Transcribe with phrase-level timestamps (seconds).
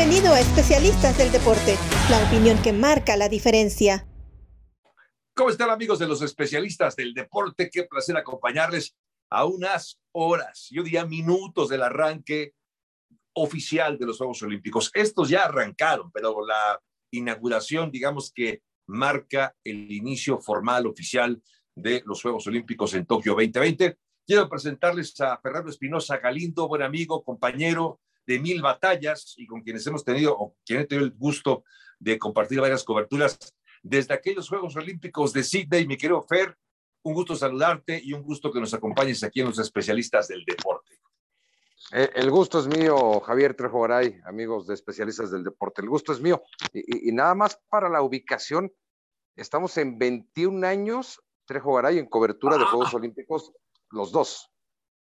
[0.00, 1.76] Bienvenido a Especialistas del Deporte,
[2.08, 4.06] la opinión que marca la diferencia.
[5.34, 7.68] ¿Cómo están amigos de los especialistas del deporte?
[7.70, 8.96] Qué placer acompañarles
[9.28, 12.54] a unas horas, yo diría minutos del arranque
[13.34, 14.90] oficial de los Juegos Olímpicos.
[14.94, 16.80] Estos ya arrancaron, pero la
[17.12, 21.42] inauguración, digamos que marca el inicio formal oficial
[21.74, 23.98] de los Juegos Olímpicos en Tokio 2020.
[24.26, 29.84] Quiero presentarles a Fernando Espinosa Galindo, buen amigo, compañero de mil batallas y con quienes
[29.88, 31.64] hemos tenido, o quien he tenido el gusto
[31.98, 33.36] de compartir varias coberturas
[33.82, 35.84] desde aquellos Juegos Olímpicos de Sydney.
[35.84, 36.56] Mi querido Fer,
[37.02, 41.00] un gusto saludarte y un gusto que nos acompañes aquí en los especialistas del deporte.
[41.92, 45.82] Eh, el gusto es mío, Javier Trejo Garay, amigos de especialistas del deporte.
[45.82, 46.40] El gusto es mío.
[46.72, 48.72] Y, y, nada más para la ubicación,
[49.34, 53.52] estamos en 21 años, Trejo Garay, en cobertura de Juegos Olímpicos,
[53.90, 54.49] los dos.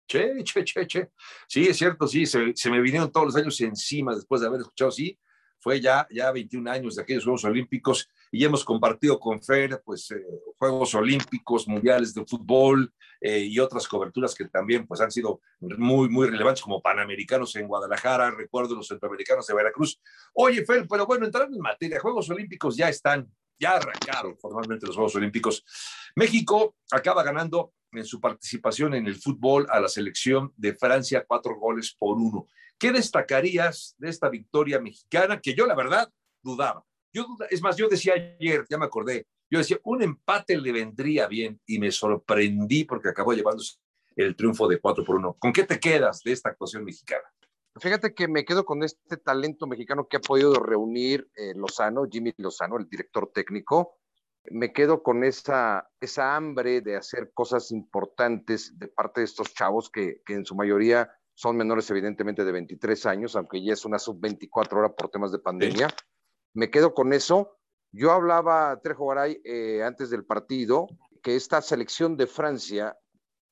[0.07, 1.11] Che, che, che, che.
[1.47, 4.61] Sí, es cierto, sí, se, se, me vinieron todos los años encima después de haber
[4.61, 5.19] escuchado, sí,
[5.59, 10.11] fue ya, ya 21 años de aquellos Juegos Olímpicos y hemos compartido con Fer, pues,
[10.11, 10.23] eh,
[10.57, 16.09] Juegos Olímpicos, Mundiales de Fútbol eh, y otras coberturas que también, pues, han sido muy,
[16.09, 19.99] muy relevantes, como Panamericanos en Guadalajara, recuerdo los Centroamericanos de Veracruz.
[20.33, 23.27] Oye, Fer, pero bueno, entrando en materia, Juegos Olímpicos ya están,
[23.59, 25.65] ya arrancaron formalmente los Juegos Olímpicos.
[26.15, 31.57] México acaba ganando en su participación en el fútbol a la selección de Francia cuatro
[31.57, 32.47] goles por uno.
[32.77, 36.11] ¿Qué destacarías de esta victoria mexicana que yo la verdad
[36.43, 36.83] dudaba?
[37.13, 41.27] Yo es más, yo decía ayer, ya me acordé, yo decía, un empate le vendría
[41.27, 43.77] bien y me sorprendí porque acabó llevándose
[44.15, 45.35] el triunfo de cuatro por uno.
[45.39, 47.23] ¿Con qué te quedas de esta actuación mexicana?
[47.79, 52.33] Fíjate que me quedo con este talento mexicano que ha podido reunir eh, Lozano, Jimmy
[52.37, 53.99] Lozano, el director técnico,
[54.51, 59.89] me quedo con esa, esa hambre de hacer cosas importantes de parte de estos chavos
[59.89, 63.99] que, que en su mayoría son menores evidentemente de 23 años, aunque ya es una
[63.99, 65.89] sub-24 ahora por temas de pandemia.
[65.89, 65.95] Sí.
[66.55, 67.57] Me quedo con eso.
[67.91, 70.87] Yo hablaba, Trejo Garay, eh, antes del partido,
[71.21, 72.97] que esta selección de Francia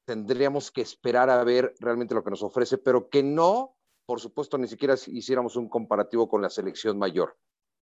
[0.05, 3.75] tendríamos que esperar a ver realmente lo que nos ofrece, pero que no,
[4.07, 7.37] por supuesto, ni siquiera hiciéramos un comparativo con la selección mayor.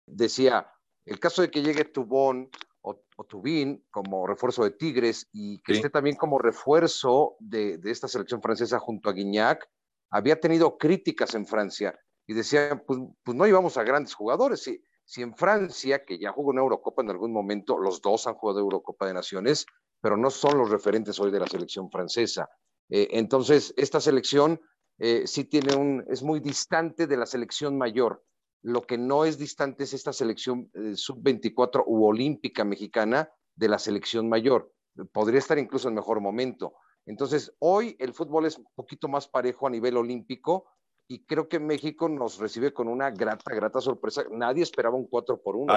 [0.07, 0.67] Decía,
[1.05, 2.49] el caso de que llegue Tubón
[2.81, 5.77] o, o Tubín como refuerzo de Tigres y que sí.
[5.77, 9.69] esté también como refuerzo de, de, esta selección francesa junto a Guignac,
[10.09, 11.97] había tenido críticas en Francia
[12.27, 14.61] y decía, pues, pues no íbamos a grandes jugadores.
[14.63, 18.35] Si, si en Francia, que ya jugó una Eurocopa en algún momento, los dos han
[18.35, 19.65] jugado Eurocopa de Naciones,
[20.01, 22.49] pero no son los referentes hoy de la selección francesa.
[22.89, 24.59] Eh, entonces, esta selección
[24.97, 28.23] eh, sí tiene un, es muy distante de la selección mayor.
[28.61, 33.79] Lo que no es distante es esta selección eh, sub-24 u olímpica mexicana de la
[33.79, 34.71] selección mayor.
[35.11, 36.75] Podría estar incluso en mejor momento.
[37.05, 40.67] Entonces, hoy el fútbol es un poquito más parejo a nivel olímpico
[41.07, 44.23] y creo que México nos recibe con una grata, grata sorpresa.
[44.31, 45.73] Nadie esperaba un 4 por 1.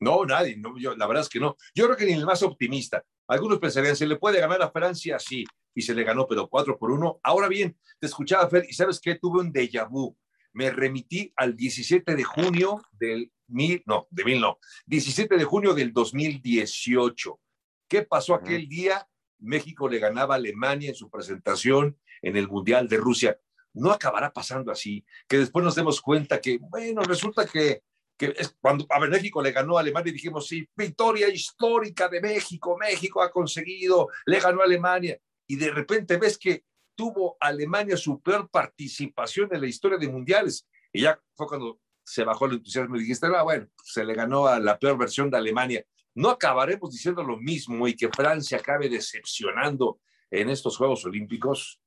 [0.00, 0.56] No, nadie.
[0.56, 1.56] No, yo, la verdad es que no.
[1.74, 3.04] Yo creo que ni el más optimista.
[3.26, 5.18] Algunos pensarían, ¿se le puede ganar a Francia?
[5.18, 5.44] Sí,
[5.74, 7.20] y se le ganó, pero 4 por 1.
[7.22, 9.16] Ahora bien, te escuchaba, Fer, y ¿sabes qué?
[9.16, 10.16] Tuve un déjà vu
[10.52, 15.74] me remití al 17 de junio del mil, no, de mil no, 17 de junio
[15.74, 17.40] del 2018.
[17.88, 19.06] ¿Qué pasó aquel día?
[19.38, 23.38] México le ganaba a Alemania en su presentación en el Mundial de Rusia.
[23.74, 27.82] No acabará pasando así, que después nos demos cuenta que, bueno, resulta que,
[28.16, 32.08] que es cuando a ver, México le ganó a Alemania y dijimos, sí, victoria histórica
[32.08, 35.18] de México, México ha conseguido, le ganó a Alemania.
[35.46, 36.64] Y de repente ves que
[36.94, 40.68] tuvo Alemania su peor participación en la historia de mundiales.
[40.92, 44.46] Y ya fue cuando se bajó el entusiasmo y dijiste, ah, bueno, se le ganó
[44.46, 45.84] a la peor versión de Alemania.
[46.14, 50.00] No acabaremos diciendo lo mismo y que Francia acabe decepcionando
[50.30, 51.80] en estos Juegos Olímpicos.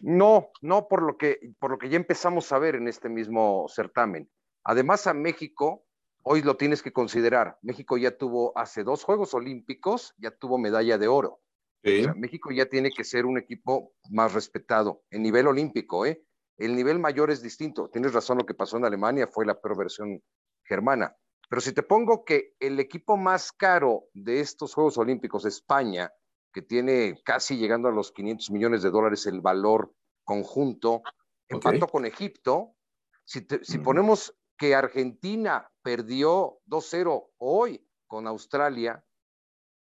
[0.00, 3.66] No, no por lo que por lo que ya empezamos a ver en este mismo
[3.68, 4.30] certamen.
[4.64, 5.84] Además a México
[6.22, 7.58] hoy lo tienes que considerar.
[7.62, 11.41] México ya tuvo hace dos Juegos Olímpicos ya tuvo medalla de oro.
[11.84, 12.00] Sí.
[12.00, 16.24] O sea, México ya tiene que ser un equipo más respetado en nivel olímpico, ¿eh?
[16.56, 17.88] El nivel mayor es distinto.
[17.88, 20.22] Tienes razón, lo que pasó en Alemania fue la peor versión
[20.64, 21.16] germana.
[21.48, 26.12] Pero si te pongo que el equipo más caro de estos Juegos Olímpicos, España,
[26.52, 29.92] que tiene casi llegando a los 500 millones de dólares el valor
[30.24, 31.02] conjunto,
[31.48, 31.92] empató okay.
[31.92, 32.76] con Egipto.
[33.24, 33.82] Si, te, si mm.
[33.82, 39.04] ponemos que Argentina perdió 2-0 hoy con Australia,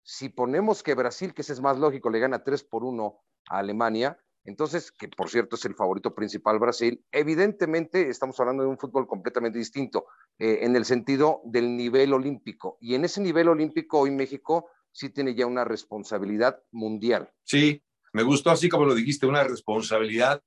[0.08, 3.20] si ponemos que Brasil, que ese es más lógico, le gana 3 por 1
[3.50, 8.70] a Alemania, entonces, que por cierto es el favorito principal Brasil, evidentemente estamos hablando de
[8.70, 10.06] un fútbol completamente distinto
[10.40, 12.78] eh, en el sentido del nivel olímpico.
[12.80, 17.30] Y en ese nivel olímpico hoy México sí tiene ya una responsabilidad mundial.
[17.44, 17.84] Sí,
[18.14, 20.42] me gustó así como lo dijiste, una responsabilidad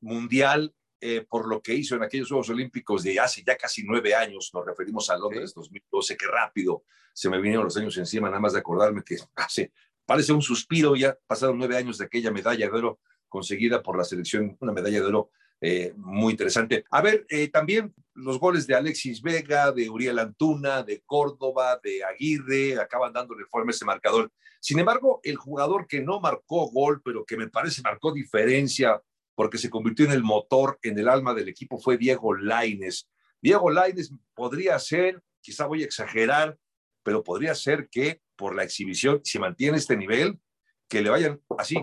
[0.00, 4.14] mundial eh, por lo que hizo en aquellos Juegos Olímpicos de hace ya casi nueve
[4.14, 8.38] años, nos referimos a Londres 2012, qué rápido se me vinieron los años encima, nada
[8.38, 9.72] más de acordarme que hace,
[10.06, 14.04] parece un suspiro, ya pasaron nueve años de aquella medalla de oro conseguida por la
[14.04, 16.84] selección, una medalla de oro eh, muy interesante.
[16.88, 22.04] A ver, eh, también los goles de Alexis Vega, de Uriel Antuna, de Córdoba, de
[22.04, 24.30] Aguirre, acaban dándole forma a ese marcador.
[24.60, 29.02] Sin embargo, el jugador que no marcó gol, pero que me parece marcó diferencia
[29.34, 33.08] porque se convirtió en el motor, en el alma del equipo, fue Diego Laines.
[33.40, 36.58] Diego Laines podría ser, quizá voy a exagerar,
[37.02, 40.40] pero podría ser que por la exhibición, si mantiene este nivel,
[40.88, 41.76] que le vayan así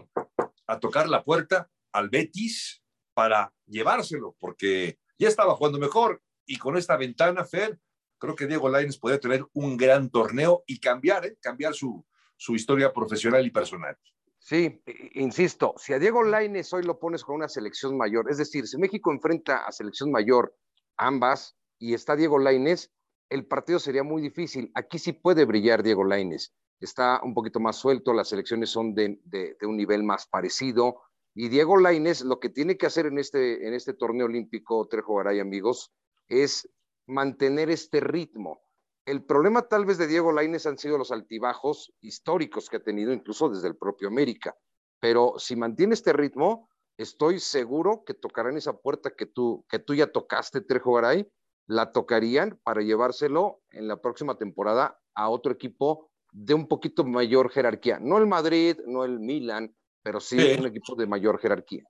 [0.67, 6.77] a tocar la puerta al Betis para llevárselo, porque ya estaba jugando mejor y con
[6.77, 7.79] esta ventana, Fer,
[8.17, 11.37] creo que Diego Lainez podría tener un gran torneo y cambiar, ¿eh?
[11.41, 12.05] cambiar su,
[12.37, 13.97] su historia profesional y personal.
[14.39, 14.81] Sí,
[15.13, 18.77] insisto, si a Diego Lainez hoy lo pones con una selección mayor, es decir, si
[18.77, 20.55] México enfrenta a selección mayor
[20.97, 22.89] ambas y está Diego Lainez,
[23.29, 24.71] el partido sería muy difícil.
[24.73, 26.53] Aquí sí puede brillar Diego Lainez.
[26.79, 29.19] Está un poquito más suelto, las selecciones son de,
[29.61, 31.01] un nivel más parecido.
[31.35, 35.15] Y Diego Lainez lo que tiene que hacer en este, en este torneo olímpico, Trejo
[35.15, 35.91] Garay, amigos,
[36.27, 36.69] es
[37.05, 38.61] mantener este ritmo.
[39.09, 43.11] El problema tal vez de Diego Lainez han sido los altibajos históricos que ha tenido
[43.11, 44.55] incluso desde el propio América.
[44.99, 49.95] Pero si mantiene este ritmo, estoy seguro que tocarán esa puerta que tú, que tú
[49.95, 51.27] ya tocaste, Trejo Garay,
[51.65, 57.49] la tocarían para llevárselo en la próxima temporada a otro equipo de un poquito mayor
[57.49, 57.97] jerarquía.
[57.99, 60.59] No el Madrid, no el Milan, pero sí, sí.
[60.59, 61.83] un equipo de mayor jerarquía.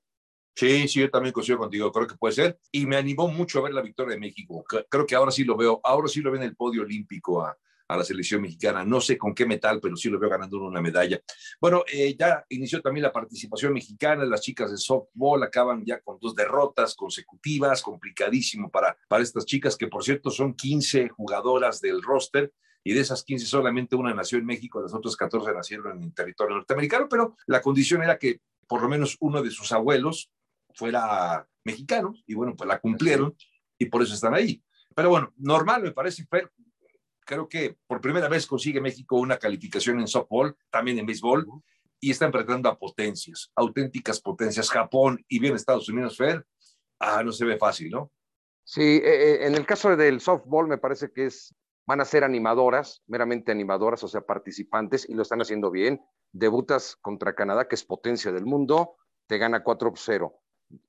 [0.55, 2.59] Sí, sí, yo también coincido contigo, creo que puede ser.
[2.71, 4.63] Y me animó mucho a ver la victoria de México.
[4.89, 7.57] Creo que ahora sí lo veo, ahora sí lo veo en el podio olímpico a,
[7.89, 8.85] a la selección mexicana.
[8.85, 11.19] No sé con qué metal, pero sí lo veo ganando una medalla.
[11.59, 14.23] Bueno, eh, ya inició también la participación mexicana.
[14.25, 19.75] Las chicas de softball acaban ya con dos derrotas consecutivas, complicadísimo para, para estas chicas,
[19.75, 22.53] que por cierto son 15 jugadoras del roster
[22.83, 26.55] y de esas 15 solamente una nació en México, las otras 14 nacieron en territorio
[26.55, 30.31] norteamericano, pero la condición era que por lo menos uno de sus abuelos
[30.79, 33.35] fuera mexicano y bueno, pues la cumplieron
[33.77, 34.63] y por eso están ahí.
[34.95, 36.51] Pero bueno, normal me parece, Fer,
[37.25, 41.45] creo que por primera vez consigue México una calificación en softball, también en béisbol,
[41.99, 46.45] y está enfrentando a potencias, auténticas potencias, Japón y bien Estados Unidos, Fer,
[46.99, 48.11] ah, no se ve fácil, ¿no?
[48.63, 51.53] Sí, eh, en el caso del softball me parece que es
[51.89, 55.99] van a ser animadoras, meramente animadoras, o sea, participantes, y lo están haciendo bien.
[56.31, 60.38] Debutas contra Canadá, que es potencia del mundo, te gana 4-0.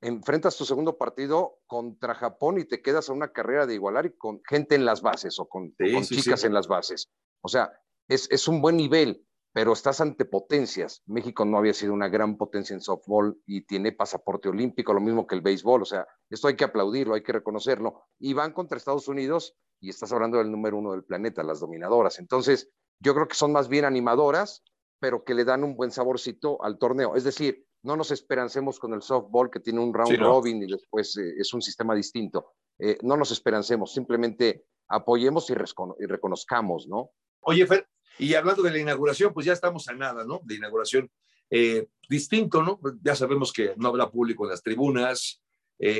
[0.00, 4.17] Enfrentas tu segundo partido contra Japón y te quedas a una carrera de igualar y
[4.17, 6.47] con gente en las bases o con, sí, con sí, chicas sí.
[6.47, 7.11] en las bases.
[7.41, 7.73] O sea,
[8.09, 11.03] es, es un buen nivel, pero estás ante potencias.
[11.06, 15.27] México no había sido una gran potencia en softball y tiene pasaporte olímpico, lo mismo
[15.27, 15.82] que el béisbol.
[15.82, 18.05] O sea, esto hay que aplaudirlo, hay que reconocerlo.
[18.19, 22.19] Y van contra Estados Unidos y estás hablando del número uno del planeta, las dominadoras.
[22.19, 24.62] Entonces, yo creo que son más bien animadoras,
[25.00, 27.17] pero que le dan un buen saborcito al torneo.
[27.17, 30.29] Es decir, no nos esperancemos con el softball que tiene un round sí, ¿no?
[30.29, 32.53] robin y después eh, es un sistema distinto.
[32.79, 37.11] Eh, no nos esperancemos, simplemente apoyemos y, y, reconozcamos, ¿no?
[37.41, 37.88] Oye, Fer,
[38.19, 40.41] y hablando de la inauguración, pues ya estamos a nada, ¿no?
[40.44, 41.10] De inauguración
[41.51, 42.81] eh, distinto, ¿no?
[43.03, 45.43] Ya sabemos que no habrá público en las tribunas,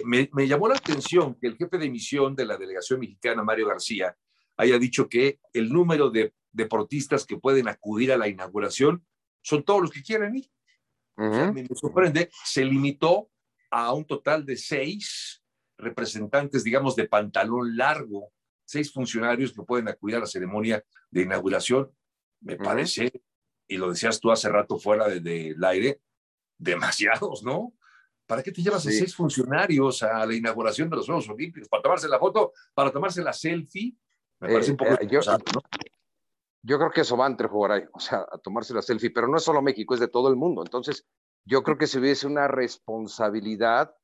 [0.05, 3.67] me, me, llamó la atención que el jefe de misión de la delegación mexicana, Mario
[3.67, 4.15] García,
[4.59, 9.07] haya dicho que el número de deportistas que pueden acudir a la inauguración
[9.41, 10.51] son todos los que quieren ir.
[11.21, 11.31] Uh -huh.
[11.31, 13.31] o sea, me, sorprende, se limitó
[13.71, 15.43] a un total de seis
[15.77, 18.33] representantes, digamos, de pantalón largo,
[18.65, 21.91] seis funcionarios que pueden acudir a la ceremonia de inauguración.
[22.41, 22.65] Me uh -huh.
[22.65, 23.23] parece,
[23.69, 26.01] y lo decías tú hace rato fuera del de, de aire,
[26.59, 27.75] demasiados, ¿no?
[28.27, 28.89] ¿Para qué te llevas sí.
[28.89, 31.69] a seis funcionarios a la inauguración de los Juegos Olímpicos?
[31.69, 32.53] ¿Para tomarse la foto?
[32.73, 33.97] ¿Para tomarse la selfie?
[34.39, 34.93] Me parece eh, un poco...
[34.93, 35.61] Eh, yo, ¿no?
[36.63, 39.29] Yo, creo que eso va entre jugar ahí, o sea, a tomarse la selfie, pero
[39.29, 40.63] no es solo México, es de todo el mundo.
[40.63, 41.07] Entonces,
[41.45, 43.95] yo creo que si hubiese una responsabilidad,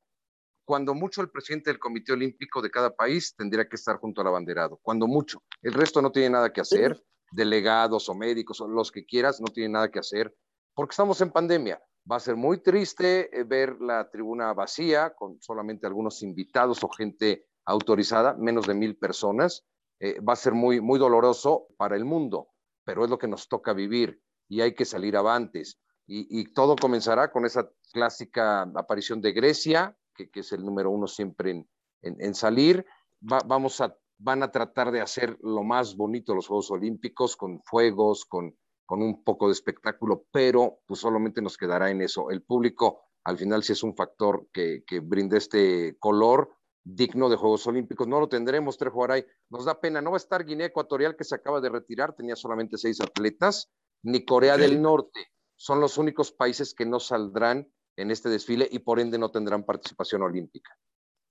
[0.65, 4.27] cuando mucho el presidente del Comité Olímpico de cada país tendría que estar junto al
[4.27, 5.43] abanderado, cuando mucho.
[5.61, 9.47] El resto no tiene nada que hacer, delegados o médicos o los que quieras, no
[9.47, 10.35] tienen nada que hacer,
[10.73, 15.41] porque estamos en pandemia Va a ser muy triste eh, ver la tribuna vacía, con
[15.41, 19.65] solamente algunos invitados o gente autorizada, menos de mil personas.
[19.99, 22.49] Eh, va a ser muy, muy doloroso para el mundo,
[22.83, 25.79] pero es lo que nos toca vivir y hay que salir avantes.
[26.09, 31.51] Y, todo comenzará con esa clásica aparición de Grecia, que, es el número uno siempre
[31.51, 31.67] en,
[32.01, 32.85] en, salir.
[33.21, 37.61] Va, vamos a, van a tratar de hacer lo más bonito los Juegos Olímpicos, con
[37.61, 38.55] fuegos, con
[38.87, 42.31] con un poco de espectáculo, pero pues solamente nos quedará en eso.
[42.31, 46.56] El público al final sí es un factor que, que brinda este color
[46.87, 48.07] digno de Juegos Olímpicos.
[48.07, 49.25] No lo tendremos, Trejo Aray.
[49.49, 50.01] Nos da pena.
[50.01, 53.69] No va a estar Guinea Ecuatorial, que se acaba de retirar, tenía solamente seis atletas,
[54.03, 55.31] ni Corea del Norte.
[55.55, 59.65] Son los únicos países que no saldrán en este desfile y por ende no tendrán
[59.65, 60.77] participación olímpica.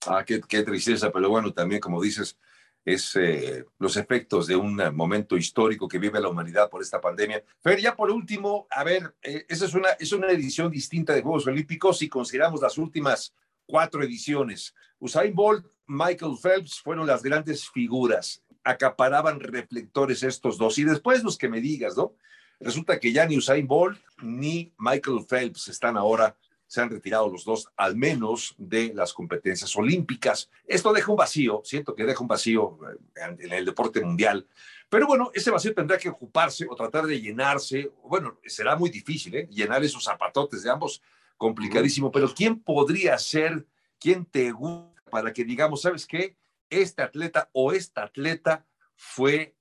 [0.07, 2.39] Ah, qué, qué tristeza, pero bueno, también como dices,
[2.85, 7.43] es eh, los efectos de un momento histórico que vive la humanidad por esta pandemia.
[7.61, 11.23] Fer, ya por último, a ver, eh, esa es una, es una edición distinta de
[11.23, 13.35] Juegos Olímpicos si consideramos las últimas
[13.67, 14.75] cuatro ediciones.
[14.99, 20.79] Usain Bolt, Michael Phelps fueron las grandes figuras, acaparaban reflectores estos dos.
[20.79, 22.15] Y después los que me digas, ¿no?
[22.59, 27.45] Resulta que ya ni Usain Bolt ni Michael Phelps están ahora se han retirado los
[27.45, 30.51] dos, al menos de las competencias olímpicas.
[30.67, 32.79] Esto deja un vacío, siento que deja un vacío
[33.15, 34.47] eh, en el deporte mundial,
[34.89, 37.91] pero bueno, ese vacío tendrá que ocuparse o tratar de llenarse.
[38.05, 39.49] Bueno, será muy difícil, ¿eh?
[39.51, 41.03] Llenar esos zapatotes de ambos,
[41.37, 43.67] complicadísimo, pero ¿quién podría ser,
[43.99, 46.37] quién te gusta para que digamos, ¿sabes qué?
[46.69, 48.67] Este atleta o esta atleta
[48.97, 49.55] fue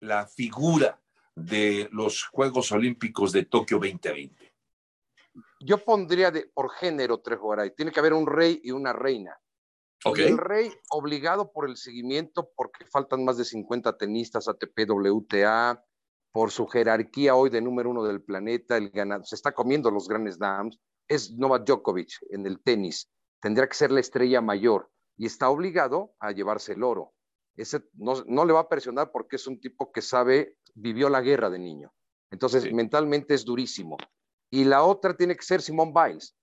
[0.00, 1.00] la figura
[1.34, 4.50] de los Juegos Olímpicos de Tokio 2020
[5.60, 7.74] yo pondría de, por género tres Garay.
[7.74, 9.38] Tiene que haber un rey y una reina.
[10.16, 15.84] El rey obligado por el seguimiento, porque faltan más de 50 tenistas ATP, WTA,
[16.32, 20.08] por su jerarquía hoy de número uno del planeta, el ganado, se está comiendo los
[20.08, 20.78] grandes dams,
[21.10, 23.10] es Novak Djokovic en el tenis.
[23.42, 27.12] Tendría que ser la estrella mayor y está obligado a llevarse el oro.
[27.56, 31.20] Ese no, no le va a presionar porque es un tipo que sabe, vivió la
[31.20, 31.92] guerra de niño.
[32.30, 33.96] Entonces, mentalmente es durísimo.
[34.50, 36.36] Y la otra tiene que ser Simone Biles,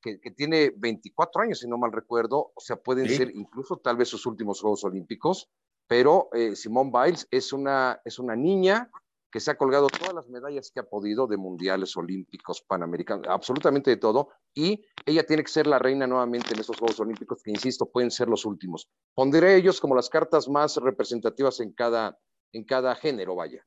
[0.00, 4.08] que, tiene 24 años, si no mal recuerdo, o sea, pueden ser incluso tal vez
[4.08, 5.50] sus últimos Juegos Olímpicos,
[5.86, 8.90] pero eh, Simone Biles es una, es una niña
[9.34, 13.90] que se ha colgado todas las medallas que ha podido de mundiales, olímpicos, panamericanos, absolutamente
[13.90, 17.50] de todo, y ella tiene que ser la reina nuevamente en esos Juegos Olímpicos, que
[17.50, 18.88] insisto, pueden ser los últimos.
[19.12, 22.16] Pondré ellos como las cartas más representativas en cada,
[22.52, 23.66] en cada género, vaya.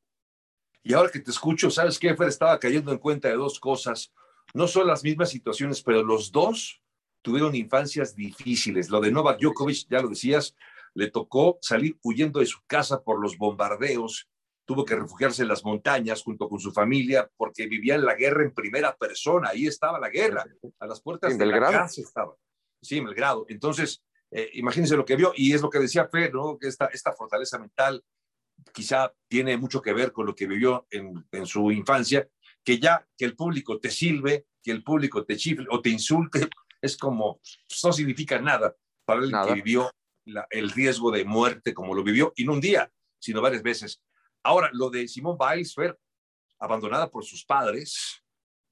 [0.84, 2.30] Y ahora que te escucho, ¿sabes qué, Fer?
[2.30, 4.14] Estaba cayendo en cuenta de dos cosas.
[4.54, 6.82] No son las mismas situaciones, pero los dos
[7.22, 8.90] tuvieron infancias difíciles.
[8.90, 10.56] Lo de Novak Djokovic, ya lo decías,
[10.94, 14.30] le tocó salir huyendo de su casa por los bombardeos,
[14.68, 18.44] tuvo que refugiarse en las montañas junto con su familia porque vivía en la guerra
[18.44, 19.50] en primera persona.
[19.50, 20.46] Ahí estaba la guerra,
[20.80, 22.36] a las puertas de la casa estaba.
[22.82, 23.46] Sí, en Belgrado.
[23.48, 26.58] Entonces, eh, imagínense lo que vio y es lo que decía Fer, ¿no?
[26.60, 28.04] Que esta, esta fortaleza mental
[28.74, 32.28] quizá tiene mucho que ver con lo que vivió en, su infancia,
[32.62, 36.42] que ya que el público te silbe, que el público te chifle o te insulte,
[36.82, 39.90] es como, pues, no significa nada para el que vivió
[40.50, 44.02] el riesgo de muerte como lo vivió, y no un día, sino varias veces.
[44.48, 45.94] Ahora, lo de Simón Biles fue
[46.58, 48.24] abandonada por sus padres,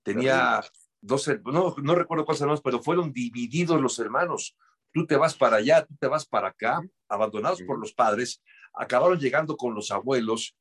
[0.03, 0.63] tenía
[1.01, 4.55] 12, no, no recuerdo cuántos hermanos, pero fueron divididos los hermanos.
[4.93, 8.41] Tú te vas para allá, tú te vas para acá, abandonados por los padres.
[8.73, 10.55] Acabaron llegando con los abuelos,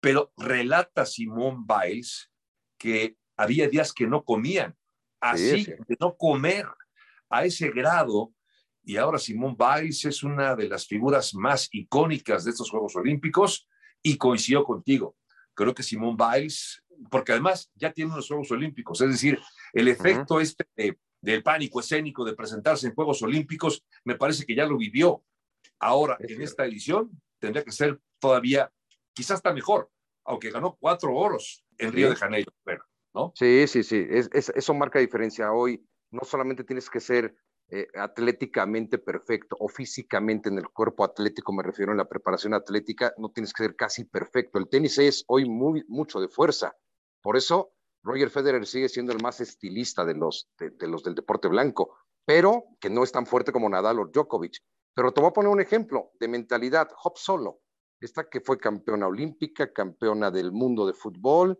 [0.00, 2.28] pero relata Simón Biles
[2.76, 4.76] que había días que no comían,
[5.20, 6.66] así de no comer
[7.30, 8.32] a ese grado.
[8.82, 13.68] Y ahora Simón Biles es una de las figuras más icónicas de estos Juegos Olímpicos
[14.02, 15.16] y coincidió contigo.
[15.54, 19.40] Creo que Simón Biles, porque además ya tiene unos Juegos Olímpicos, es decir,
[19.72, 20.66] el efecto este
[21.20, 25.24] del pánico escénico de presentarse en Juegos Olímpicos, me parece que ya lo vivió.
[25.80, 28.72] Ahora, en esta edición, tendría que ser todavía,
[29.12, 29.90] quizás está mejor,
[30.24, 32.52] aunque ganó cuatro oros en Río de Janeiro,
[33.14, 33.32] ¿no?
[33.34, 35.52] Sí, sí, sí, es, eso marca diferencia.
[35.52, 37.34] Hoy no solamente tienes que ser
[37.68, 43.12] eh, atléticamente perfecto o físicamente en el cuerpo atlético, me refiero en la preparación atlética,
[43.18, 44.58] no tienes que ser casi perfecto.
[44.58, 46.76] El tenis es hoy muy, mucho de fuerza.
[47.20, 47.72] Por eso
[48.04, 52.64] Roger Federer sigue siendo el más estilista de los, de los del deporte blanco, pero
[52.80, 54.58] que no es tan fuerte como Nadal o Djokovic.
[54.94, 56.88] Pero te voy a poner un ejemplo de mentalidad.
[57.02, 57.60] Hop Solo,
[58.00, 61.58] esta que fue campeona olímpica, campeona del mundo de fútbol,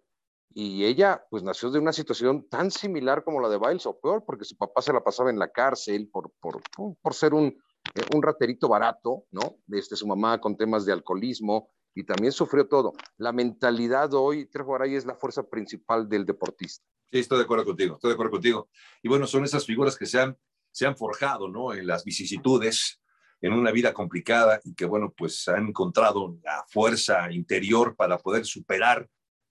[0.58, 4.24] y ella pues nació de una situación tan similar como la de Biles o peor,
[4.26, 6.62] porque su papá se la pasaba en la cárcel por, por,
[6.98, 7.48] por ser un,
[7.94, 9.58] eh, un raterito barato, ¿no?
[9.66, 12.94] Desde su mamá con temas de alcoholismo y también sufrió todo.
[13.18, 16.82] La mentalidad hoy, Trejo Garay, es la fuerza principal del deportista.
[17.10, 18.70] Sí, estoy de acuerdo contigo, estoy de acuerdo contigo.
[19.02, 20.38] Y bueno, son esas figuras que se han,
[20.70, 21.74] se han forjado, ¿no?
[21.74, 23.02] En las vicisitudes,
[23.42, 28.46] en una vida complicada y que, bueno, pues han encontrado la fuerza interior para poder
[28.46, 29.06] superar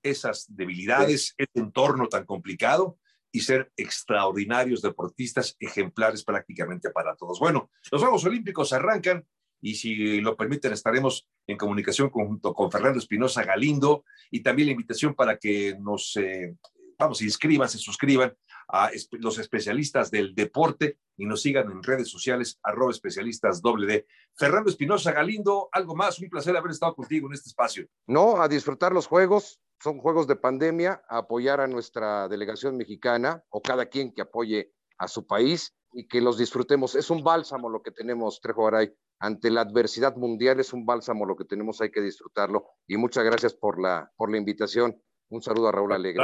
[0.05, 2.97] esas debilidades, ese entorno tan complicado
[3.31, 7.39] y ser extraordinarios deportistas, ejemplares prácticamente para todos.
[7.39, 9.25] Bueno, los Juegos Olímpicos arrancan
[9.61, 14.73] y si lo permiten estaremos en comunicación junto con Fernando Espinosa Galindo y también la
[14.73, 16.55] invitación para que nos, eh,
[16.97, 18.33] vamos, inscriban, se suscriban
[18.67, 24.07] a los especialistas del deporte y nos sigan en redes sociales, arroba especialistas doble D.
[24.35, 27.87] Fernando Espinosa Galindo, algo más, un placer haber estado contigo en este espacio.
[28.07, 33.43] No, a disfrutar los juegos, son juegos de pandemia, a apoyar a nuestra delegación mexicana
[33.49, 36.95] o cada quien que apoye a su país y que los disfrutemos.
[36.95, 38.93] Es un bálsamo lo que tenemos, Trejo Garay.
[39.19, 42.65] Ante la adversidad mundial es un bálsamo lo que tenemos, hay que disfrutarlo.
[42.85, 45.01] Y muchas gracias por la, por la invitación.
[45.29, 46.21] Un saludo a Raúl Alegre.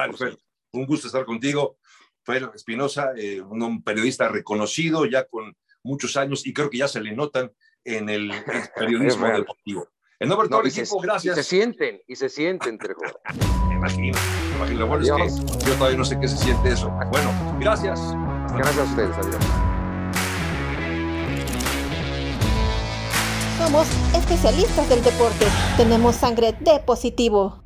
[0.74, 1.78] un gusto estar contigo.
[2.24, 7.02] Fer Espinosa, eh, un periodista reconocido ya con muchos años y creo que ya se
[7.02, 7.52] le notan
[7.84, 8.32] en el,
[8.76, 9.88] periodismo deportivo.
[10.20, 11.38] En nombre de todo el equipo, gracias.
[11.38, 13.02] Y se sienten, y se sienten, Trejo.
[13.68, 14.18] me imagino,
[14.52, 14.80] me imagino.
[14.82, 16.90] Lo bueno es que yo todavía no sé qué se siente eso.
[17.12, 18.00] Bueno, gracias.
[18.56, 19.72] Gracias a ustedes, adiós.
[23.58, 25.46] Somos especialistas del deporte.
[25.78, 27.61] Tenemos sangre de positivo.